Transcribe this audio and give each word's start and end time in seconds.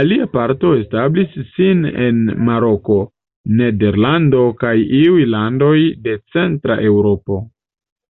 Alia 0.00 0.26
parto 0.34 0.68
establis 0.80 1.32
sin 1.54 1.80
en 2.04 2.20
Maroko, 2.48 2.98
Nederlando 3.60 4.42
kaj 4.60 4.72
iuj 5.00 5.24
landoj 5.32 5.72
de 6.06 6.14
Centra 6.36 6.78
Eŭropo. 6.92 7.40